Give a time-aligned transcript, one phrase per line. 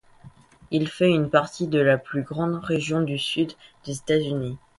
[0.71, 3.53] Il fait une partie de la plus grande région du Sud
[3.85, 4.57] des États-Unis.